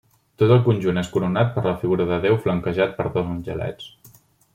[0.43, 3.93] Tot el conjunt és coronat per la figura de Déu flanquejat per dos angelets.